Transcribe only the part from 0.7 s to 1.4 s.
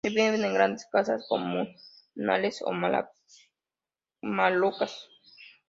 casas